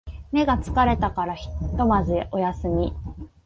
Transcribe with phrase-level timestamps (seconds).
[0.31, 1.47] 目が疲れたからひ
[1.77, 2.91] とまずお休み